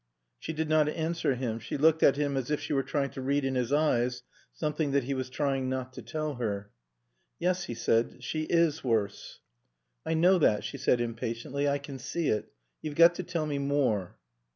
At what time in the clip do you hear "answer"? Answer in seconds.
0.89-1.35